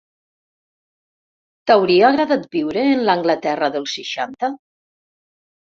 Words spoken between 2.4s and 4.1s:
viure en l'Anglaterra dels